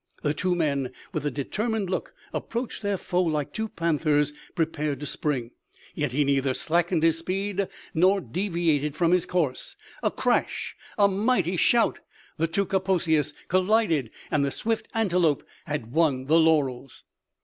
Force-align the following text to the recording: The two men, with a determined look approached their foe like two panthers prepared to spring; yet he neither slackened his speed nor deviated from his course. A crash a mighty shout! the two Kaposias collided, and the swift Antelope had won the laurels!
The 0.23 0.33
two 0.33 0.55
men, 0.55 0.91
with 1.13 1.27
a 1.27 1.29
determined 1.29 1.87
look 1.87 2.15
approached 2.33 2.81
their 2.81 2.97
foe 2.97 3.21
like 3.21 3.53
two 3.53 3.69
panthers 3.69 4.33
prepared 4.55 4.99
to 5.01 5.05
spring; 5.05 5.51
yet 5.93 6.11
he 6.11 6.23
neither 6.23 6.55
slackened 6.55 7.03
his 7.03 7.19
speed 7.19 7.67
nor 7.93 8.19
deviated 8.19 8.95
from 8.95 9.11
his 9.11 9.27
course. 9.27 9.75
A 10.01 10.09
crash 10.09 10.75
a 10.97 11.07
mighty 11.07 11.55
shout! 11.55 11.99
the 12.37 12.47
two 12.47 12.65
Kaposias 12.65 13.35
collided, 13.47 14.09
and 14.31 14.43
the 14.43 14.49
swift 14.49 14.87
Antelope 14.95 15.43
had 15.67 15.91
won 15.91 16.25
the 16.25 16.39
laurels! 16.39 17.03